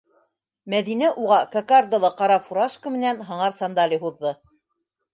Мәҙинә 0.73 1.11
уға 1.25 1.37
кокардалы 1.57 2.11
ҡара 2.23 2.41
фуражка 2.49 2.97
менән 2.99 3.25
һыңар 3.31 3.57
сандали 3.63 4.05
һуҙҙы. 4.09 4.37